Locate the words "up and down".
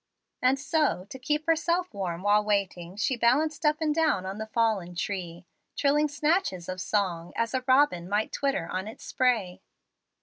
3.67-4.25